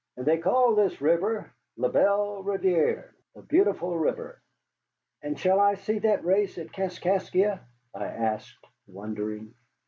[0.17, 4.41] And they called this river 'La Belle Rivière,' the Beautiful River."
[5.21, 7.59] "And shall I see that race at Kaskaskia?"
[7.93, 9.53] I asked, wondering.